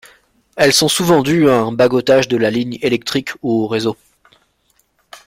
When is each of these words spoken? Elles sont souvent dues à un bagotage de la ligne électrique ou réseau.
Elles 0.55 0.73
sont 0.73 0.87
souvent 0.87 1.21
dues 1.21 1.47
à 1.51 1.59
un 1.59 1.71
bagotage 1.71 2.27
de 2.27 2.35
la 2.35 2.49
ligne 2.49 2.79
électrique 2.81 3.33
ou 3.43 3.67
réseau. 3.67 3.95